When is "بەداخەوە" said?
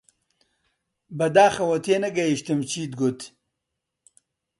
1.17-1.77